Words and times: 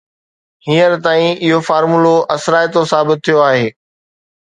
هينئر 0.69 0.95
تائين 1.03 1.35
اهو 1.51 1.61
فارمولو 1.67 2.15
اثرائتو 2.39 2.85
ثابت 2.93 3.23
ٿيو 3.25 3.43
آهي 3.53 3.71